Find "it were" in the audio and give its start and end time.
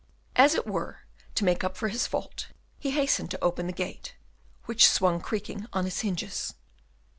0.55-1.01